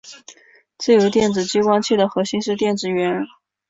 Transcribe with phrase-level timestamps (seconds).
[0.79, 3.23] 自由电子激光器的核心是电子源。